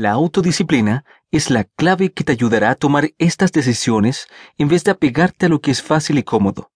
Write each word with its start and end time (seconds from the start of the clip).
La 0.00 0.12
autodisciplina 0.12 1.04
es 1.30 1.50
la 1.50 1.64
clave 1.64 2.10
que 2.10 2.24
te 2.24 2.32
ayudará 2.32 2.70
a 2.70 2.74
tomar 2.74 3.10
estas 3.18 3.52
decisiones 3.52 4.28
en 4.56 4.68
vez 4.68 4.82
de 4.82 4.92
apegarte 4.92 5.44
a 5.44 5.48
lo 5.50 5.60
que 5.60 5.70
es 5.70 5.82
fácil 5.82 6.16
y 6.16 6.22
cómodo. 6.22 6.72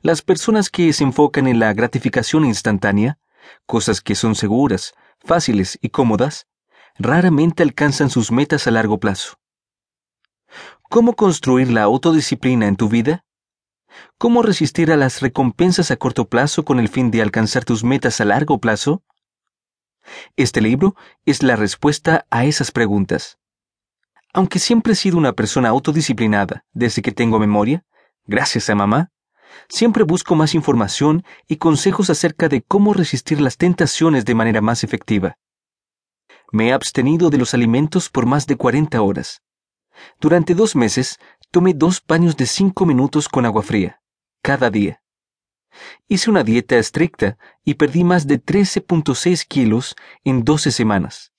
Las 0.00 0.22
personas 0.22 0.70
que 0.70 0.90
se 0.94 1.04
enfocan 1.04 1.46
en 1.46 1.58
la 1.58 1.74
gratificación 1.74 2.46
instantánea, 2.46 3.18
cosas 3.66 4.00
que 4.00 4.14
son 4.14 4.36
seguras, 4.36 4.94
fáciles 5.22 5.78
y 5.82 5.90
cómodas, 5.90 6.46
raramente 6.96 7.62
alcanzan 7.62 8.08
sus 8.08 8.32
metas 8.32 8.66
a 8.66 8.70
largo 8.70 8.98
plazo. 8.98 9.38
¿Cómo 10.88 11.16
construir 11.16 11.70
la 11.70 11.82
autodisciplina 11.82 12.68
en 12.68 12.76
tu 12.76 12.88
vida? 12.88 13.26
¿Cómo 14.16 14.40
resistir 14.40 14.90
a 14.92 14.96
las 14.96 15.20
recompensas 15.20 15.90
a 15.90 15.96
corto 15.96 16.26
plazo 16.26 16.64
con 16.64 16.80
el 16.80 16.88
fin 16.88 17.10
de 17.10 17.20
alcanzar 17.20 17.66
tus 17.66 17.84
metas 17.84 18.18
a 18.22 18.24
largo 18.24 18.60
plazo? 18.60 19.02
Este 20.36 20.60
libro 20.60 20.96
es 21.26 21.44
la 21.44 21.54
respuesta 21.54 22.26
a 22.28 22.44
esas 22.44 22.72
preguntas. 22.72 23.38
Aunque 24.32 24.58
siempre 24.58 24.94
he 24.94 24.96
sido 24.96 25.16
una 25.16 25.32
persona 25.32 25.68
autodisciplinada 25.68 26.64
desde 26.72 27.02
que 27.02 27.12
tengo 27.12 27.38
memoria, 27.38 27.84
gracias 28.26 28.68
a 28.68 28.74
mamá, 28.74 29.12
siempre 29.68 30.02
busco 30.02 30.34
más 30.34 30.56
información 30.56 31.24
y 31.46 31.58
consejos 31.58 32.10
acerca 32.10 32.48
de 32.48 32.62
cómo 32.62 32.94
resistir 32.94 33.40
las 33.40 33.56
tentaciones 33.56 34.24
de 34.24 34.34
manera 34.34 34.60
más 34.60 34.82
efectiva. 34.82 35.38
Me 36.50 36.70
he 36.70 36.72
abstenido 36.72 37.30
de 37.30 37.38
los 37.38 37.54
alimentos 37.54 38.10
por 38.10 38.26
más 38.26 38.48
de 38.48 38.56
40 38.56 39.00
horas. 39.02 39.40
Durante 40.20 40.56
dos 40.56 40.74
meses 40.74 41.20
tomé 41.52 41.74
dos 41.74 42.02
baños 42.04 42.36
de 42.36 42.46
cinco 42.46 42.86
minutos 42.86 43.28
con 43.28 43.46
agua 43.46 43.62
fría, 43.62 44.00
cada 44.42 44.68
día. 44.68 45.03
Hice 46.08 46.30
una 46.30 46.44
dieta 46.44 46.76
estricta 46.76 47.38
y 47.64 47.74
perdí 47.74 48.04
más 48.04 48.26
de 48.26 48.42
13.6 48.42 49.46
kilos 49.46 49.96
en 50.24 50.44
12 50.44 50.70
semanas. 50.70 51.32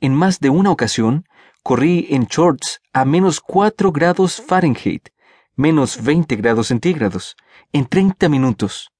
En 0.00 0.14
más 0.14 0.40
de 0.40 0.50
una 0.50 0.70
ocasión, 0.70 1.26
corrí 1.62 2.06
en 2.10 2.24
shorts 2.24 2.80
a 2.92 3.04
menos 3.04 3.40
4 3.40 3.92
grados 3.92 4.42
Fahrenheit, 4.42 5.08
menos 5.54 6.02
20 6.02 6.36
grados 6.36 6.68
centígrados, 6.68 7.36
en 7.72 7.86
30 7.86 8.28
minutos. 8.28 8.90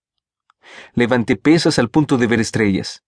Levanté 0.95 1.37
pesas 1.37 1.79
al 1.79 1.91
punto 1.91 2.19
de 2.19 2.27
ver 2.27 2.41
estrellas. 2.41 3.03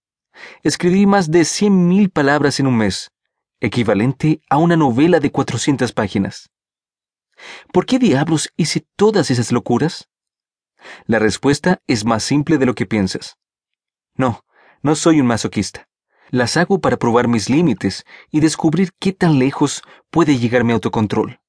Escribí 0.62 1.06
más 1.06 1.30
de 1.30 1.42
100.000 1.42 2.10
palabras 2.10 2.58
en 2.58 2.66
un 2.66 2.76
mes, 2.76 3.12
equivalente 3.60 4.40
a 4.50 4.56
una 4.56 4.76
novela 4.76 5.20
de 5.20 5.30
400 5.30 5.92
páginas. 5.92 6.50
¿Por 7.72 7.86
qué 7.86 7.98
diablos 7.98 8.52
hice 8.56 8.84
todas 8.96 9.30
esas 9.30 9.52
locuras? 9.52 10.08
La 11.06 11.18
respuesta 11.18 11.80
es 11.86 12.04
más 12.04 12.22
simple 12.22 12.58
de 12.58 12.66
lo 12.66 12.74
que 12.74 12.86
piensas. 12.86 13.38
No, 14.16 14.44
no 14.82 14.94
soy 14.94 15.20
un 15.20 15.26
masoquista. 15.26 15.88
Las 16.30 16.56
hago 16.56 16.80
para 16.80 16.96
probar 16.96 17.28
mis 17.28 17.48
límites 17.48 18.04
y 18.30 18.40
descubrir 18.40 18.90
qué 18.98 19.12
tan 19.12 19.38
lejos 19.38 19.82
puede 20.10 20.38
llegar 20.38 20.64
mi 20.64 20.72
autocontrol. 20.72 21.40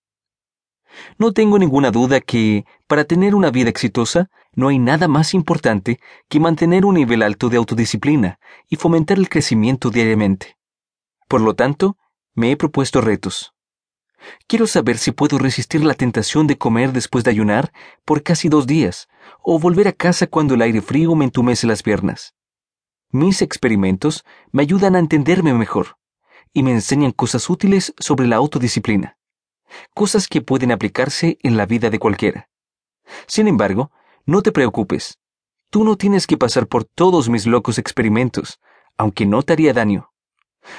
No 1.17 1.33
tengo 1.33 1.59
ninguna 1.59 1.92
duda 1.92 2.22
que, 2.22 2.66
para 2.88 3.05
tener 3.05 3.36
una 3.36 3.52
vida 3.52 3.69
exitosa, 3.69 4.30
no 4.53 4.69
hay 4.69 4.80
nada 4.80 5.08
más 5.08 5.33
importante 5.33 5.99
que 6.30 6.39
mantener 6.39 6.86
un 6.86 6.95
nivel 6.95 7.22
alto 7.22 7.49
de 7.49 7.58
autodisciplina 7.58 8.39
y 8.70 8.77
fomentar 8.77 9.17
el 9.17 9.30
crecimiento 9.30 9.89
diariamente. 9.89 10.58
Por 11.27 11.42
lo 11.42 11.55
tanto, 11.55 11.97
me 12.33 12.52
he 12.52 12.58
propuesto 12.58 13.02
retos. 13.02 13.55
Quiero 14.47 14.67
saber 14.67 14.97
si 14.97 15.11
puedo 15.11 15.37
resistir 15.37 15.83
la 15.83 15.93
tentación 15.93 16.47
de 16.47 16.57
comer 16.57 16.91
después 16.91 17.23
de 17.23 17.31
ayunar 17.31 17.71
por 18.05 18.23
casi 18.23 18.49
dos 18.49 18.67
días, 18.67 19.07
o 19.41 19.59
volver 19.59 19.87
a 19.87 19.93
casa 19.93 20.27
cuando 20.27 20.53
el 20.55 20.61
aire 20.61 20.81
frío 20.81 21.15
me 21.15 21.25
entumece 21.25 21.67
las 21.67 21.83
piernas. 21.83 22.33
Mis 23.11 23.41
experimentos 23.41 24.25
me 24.51 24.61
ayudan 24.61 24.95
a 24.95 24.99
entenderme 24.99 25.53
mejor 25.53 25.97
y 26.53 26.63
me 26.63 26.71
enseñan 26.71 27.11
cosas 27.11 27.49
útiles 27.49 27.93
sobre 27.99 28.27
la 28.27 28.37
autodisciplina, 28.37 29.17
cosas 29.93 30.27
que 30.27 30.41
pueden 30.41 30.71
aplicarse 30.71 31.37
en 31.41 31.57
la 31.57 31.65
vida 31.65 31.89
de 31.89 31.99
cualquiera. 31.99 32.49
Sin 33.27 33.47
embargo, 33.47 33.91
no 34.25 34.41
te 34.41 34.52
preocupes. 34.52 35.19
Tú 35.69 35.83
no 35.83 35.97
tienes 35.97 36.27
que 36.27 36.37
pasar 36.37 36.67
por 36.67 36.85
todos 36.85 37.30
mis 37.30 37.45
locos 37.45 37.77
experimentos, 37.77 38.59
aunque 38.97 39.25
no 39.25 39.43
te 39.43 39.53
haría 39.53 39.73
daño. 39.73 40.11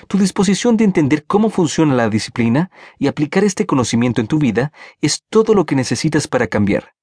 Tu 0.09 0.19
disposición 0.19 0.77
de 0.77 0.85
entender 0.85 1.25
cómo 1.25 1.51
funciona 1.51 1.95
la 1.95 2.09
disciplina 2.09 2.71
y 2.99 3.07
aplicar 3.07 3.45
este 3.45 3.67
conocimiento 3.67 4.21
en 4.21 4.27
tu 4.27 4.39
vida 4.39 4.73
es 5.01 5.25
todo 5.29 5.55
lo 5.55 5.67
que 5.67 5.77
necesitas 5.77 6.29
para 6.29 6.47
cambiar. 6.47 6.95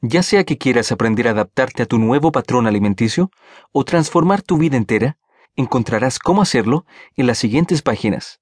Ya 0.00 0.22
sea 0.22 0.44
que 0.44 0.58
quieras 0.58 0.92
aprender 0.92 1.26
a 1.26 1.32
adaptarte 1.32 1.82
a 1.82 1.86
tu 1.86 1.98
nuevo 1.98 2.30
patrón 2.30 2.66
alimenticio 2.66 3.30
o 3.72 3.84
transformar 3.84 4.42
tu 4.42 4.56
vida 4.56 4.76
entera, 4.76 5.18
encontrarás 5.56 6.18
cómo 6.18 6.40
hacerlo 6.40 6.86
en 7.16 7.26
las 7.26 7.38
siguientes 7.38 7.82
páginas. 7.82 8.40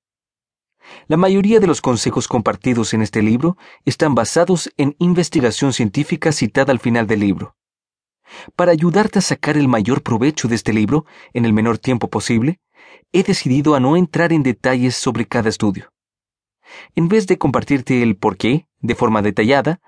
La 1.09 1.17
mayoría 1.17 1.59
de 1.59 1.67
los 1.67 1.81
consejos 1.81 2.29
compartidos 2.29 2.95
en 2.95 3.03
este 3.03 3.23
libro 3.23 3.57
están 3.85 4.15
basados 4.15 4.71
en 4.77 4.95
investigación 4.99 5.73
científica 5.73 6.31
citada 6.31 6.73
al 6.73 6.79
final 6.79 7.07
del 7.07 7.21
libro. 7.21 7.57
Para 8.55 8.73
ayudarte 8.73 9.19
a 9.19 9.23
sacar 9.23 9.57
el 9.57 9.69
mayor 9.69 10.03
provecho 10.03 10.49
de 10.49 10.57
este 10.57 10.73
libro 10.73 11.07
en 11.33 11.45
el 11.45 11.53
menor 11.53 11.79
tiempo 11.79 12.09
posible, 12.09 12.61
he 13.13 13.23
decidido 13.23 13.75
a 13.75 13.81
no 13.81 13.97
entrar 13.97 14.33
en 14.33 14.43
detalles 14.43 14.97
sobre 14.97 15.27
cada 15.27 15.49
estudio. 15.49 15.93
En 16.95 17.09
vez 17.09 17.27
de 17.27 17.39
compartirte 17.39 18.03
el 18.03 18.17
por 18.17 18.37
qué 18.37 18.67
de 18.81 18.95
forma 18.95 19.23
detallada, 19.23 19.81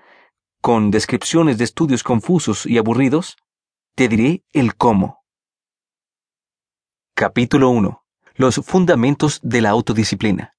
con 0.61 0.91
descripciones 0.91 1.57
de 1.57 1.63
estudios 1.63 2.03
confusos 2.03 2.65
y 2.65 2.77
aburridos, 2.77 3.37
te 3.95 4.07
diré 4.07 4.43
el 4.53 4.75
cómo. 4.75 5.23
Capítulo 7.13 7.69
1. 7.69 8.03
Los 8.35 8.55
fundamentos 8.55 9.39
de 9.43 9.61
la 9.61 9.69
autodisciplina. 9.69 10.55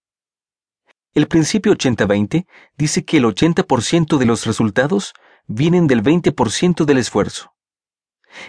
El 1.13 1.27
principio 1.27 1.73
80-20 1.73 2.47
dice 2.77 3.05
que 3.05 3.17
el 3.17 3.25
80% 3.25 4.19
de 4.19 4.27
los 4.27 4.47
resultados 4.47 5.13
vienen 5.47 5.87
del 5.87 6.03
20% 6.03 6.85
del 6.85 6.99
esfuerzo. 6.99 7.53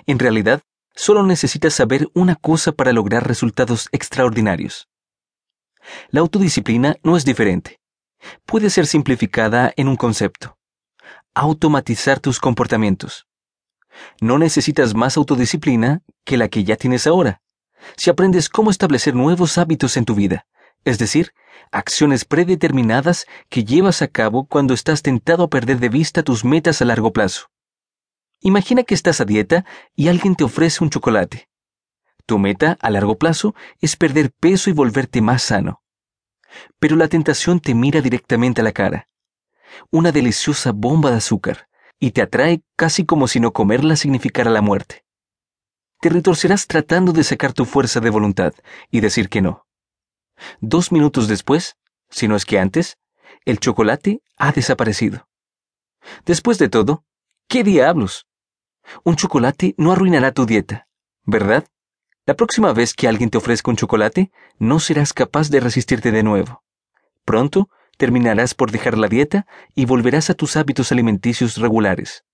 En 0.06 0.20
realidad, 0.20 0.62
Solo 0.96 1.24
necesitas 1.24 1.74
saber 1.74 2.10
una 2.14 2.36
cosa 2.36 2.72
para 2.72 2.94
lograr 2.94 3.28
resultados 3.28 3.88
extraordinarios. 3.92 4.90
La 6.10 6.22
autodisciplina 6.22 6.98
no 7.04 7.18
es 7.18 7.26
diferente. 7.26 7.80
Puede 8.46 8.70
ser 8.70 8.86
simplificada 8.86 9.74
en 9.78 9.88
un 9.88 9.96
concepto. 9.96 10.58
Automatizar 11.34 12.20
tus 12.20 12.40
comportamientos. 12.40 13.28
No 14.20 14.38
necesitas 14.38 14.94
más 14.94 15.18
autodisciplina 15.18 16.02
que 16.24 16.38
la 16.38 16.50
que 16.50 16.64
ya 16.64 16.76
tienes 16.76 17.08
ahora. 17.08 17.42
Si 17.98 18.10
aprendes 18.10 18.50
cómo 18.50 18.70
establecer 18.70 19.16
nuevos 19.16 19.58
hábitos 19.58 19.98
en 19.98 20.06
tu 20.06 20.14
vida, 20.14 20.46
es 20.84 20.98
decir, 20.98 21.34
acciones 21.72 22.26
predeterminadas 22.26 23.26
que 23.50 23.64
llevas 23.64 24.02
a 24.02 24.08
cabo 24.08 24.46
cuando 24.46 24.74
estás 24.74 25.02
tentado 25.02 25.44
a 25.44 25.50
perder 25.50 25.80
de 25.80 25.90
vista 25.90 26.24
tus 26.24 26.44
metas 26.44 26.82
a 26.82 26.86
largo 26.86 27.12
plazo. 27.12 27.51
Imagina 28.42 28.84
que 28.84 28.96
estás 28.96 29.22
a 29.22 29.26
dieta 29.26 29.66
y 29.96 30.08
alguien 30.08 30.36
te 30.36 30.44
ofrece 30.44 30.84
un 30.84 30.90
chocolate. 30.90 31.48
Tu 32.26 32.40
meta 32.40 32.78
a 32.82 32.90
largo 32.90 33.18
plazo 33.18 33.56
es 33.80 33.96
perder 33.96 34.32
peso 34.32 34.70
y 34.70 34.74
volverte 34.74 35.22
más 35.22 35.44
sano. 35.44 35.84
Pero 36.80 36.96
la 36.96 37.08
tentación 37.08 37.60
te 37.60 37.76
mira 37.76 38.02
directamente 38.02 38.62
a 38.62 38.64
la 38.64 38.72
cara. 38.72 39.08
Una 39.92 40.12
deliciosa 40.12 40.72
bomba 40.72 41.12
de 41.12 41.18
azúcar, 41.18 41.70
y 42.00 42.12
te 42.12 42.22
atrae 42.24 42.64
casi 42.76 43.06
como 43.06 43.28
si 43.28 43.40
no 43.40 43.54
comerla 43.54 43.96
significara 43.96 44.50
la 44.50 44.62
muerte. 44.62 45.06
Te 46.02 46.10
retorcerás 46.10 46.66
tratando 46.66 47.14
de 47.14 47.24
sacar 47.24 47.54
tu 47.54 47.66
fuerza 47.66 48.00
de 48.00 48.10
voluntad 48.10 48.54
y 48.90 49.02
decir 49.02 49.30
que 49.30 49.42
no. 49.42 49.68
Dos 50.60 50.92
minutos 50.92 51.28
después, 51.28 51.78
si 52.10 52.28
no 52.28 52.36
es 52.36 52.46
que 52.46 52.58
antes, 52.58 52.98
el 53.46 53.60
chocolate 53.60 54.24
ha 54.36 54.52
desaparecido. 54.52 55.30
Después 56.26 56.58
de 56.58 56.70
todo, 56.70 57.06
¿qué 57.48 57.64
diablos? 57.64 58.26
Un 59.04 59.16
chocolate 59.16 59.76
no 59.78 59.92
arruinará 59.92 60.32
tu 60.32 60.46
dieta, 60.46 60.88
¿verdad? 61.26 61.66
La 62.26 62.36
próxima 62.36 62.72
vez 62.72 62.94
que 62.94 63.08
alguien 63.08 63.30
te 63.30 63.38
ofrezca 63.38 63.72
un 63.72 63.78
chocolate, 63.78 64.32
no 64.60 64.80
serás 64.80 65.14
capaz 65.14 65.50
de 65.50 65.60
resistirte 65.60 66.12
de 66.12 66.24
nuevo. 66.24 66.64
Pronto 67.26 67.70
terminarás 67.98 68.54
por 68.54 68.72
dejar 68.72 68.98
la 68.98 69.08
dieta 69.08 69.48
y 69.76 69.86
volverás 69.86 70.30
a 70.30 70.34
tus 70.34 70.56
hábitos 70.56 70.92
alimenticios 70.92 71.58
regulares. 71.58 72.26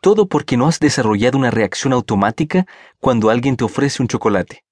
Todo 0.00 0.26
porque 0.28 0.56
no 0.56 0.66
has 0.66 0.80
desarrollado 0.80 1.38
una 1.38 1.50
reacción 1.50 1.92
automática 1.92 2.66
cuando 2.98 3.30
alguien 3.30 3.56
te 3.56 3.64
ofrece 3.64 4.02
un 4.02 4.08
chocolate. 4.08 4.64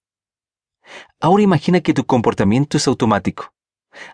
Ahora 1.21 1.43
imagina 1.43 1.81
que 1.81 1.95
tu 1.95 2.05
comportamiento 2.05 2.77
es 2.77 2.89
automático. 2.89 3.53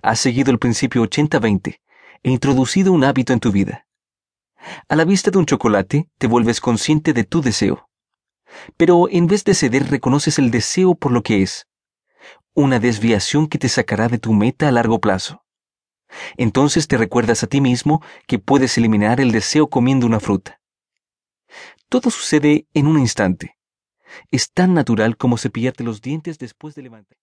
Has 0.03 0.21
seguido 0.21 0.51
el 0.51 0.59
principio 0.59 1.03
80-20 1.03 1.81
e 2.23 2.31
introducido 2.31 2.93
un 2.93 3.05
hábito 3.05 3.33
en 3.33 3.41
tu 3.41 3.51
vida. 3.53 3.86
A 4.89 4.97
la 4.97 5.05
vista 5.05 5.31
de 5.31 5.39
un 5.39 5.47
chocolate, 5.47 6.09
te 6.19 6.27
vuelves 6.27 6.61
consciente 6.61 7.13
de 7.13 7.25
tu 7.25 7.41
deseo. 7.41 7.89
Pero 8.77 9.09
en 9.11 9.27
vez 9.27 9.45
de 9.45 9.55
ceder, 9.55 9.91
reconoces 9.91 10.39
el 10.39 10.51
deseo 10.51 10.95
por 10.95 11.13
lo 11.13 11.23
que 11.23 11.43
es. 11.43 11.67
Una 12.55 12.79
desviación 12.79 13.49
que 13.49 13.59
te 13.59 13.69
sacará 13.69 14.09
de 14.09 14.19
tu 14.19 14.33
meta 14.33 14.69
a 14.69 14.73
largo 14.73 15.01
plazo. 15.01 15.43
Entonces 16.37 16.89
te 16.89 16.97
recuerdas 16.97 17.43
a 17.43 17.47
ti 17.47 17.61
mismo 17.61 18.03
que 18.27 18.39
puedes 18.39 18.79
eliminar 18.79 19.21
el 19.21 19.33
deseo 19.33 19.69
comiendo 19.69 20.07
una 20.07 20.21
fruta. 20.21 20.61
Todo 21.89 22.11
sucede 22.11 22.67
en 22.75 22.87
un 22.87 22.99
instante. 22.99 23.57
Es 24.31 24.51
tan 24.53 24.75
natural 24.75 25.17
como 25.17 25.37
cepillarte 25.37 25.85
los 25.85 26.01
dientes 26.01 26.39
después 26.39 26.75
de 26.75 26.83
levantar. 26.83 27.19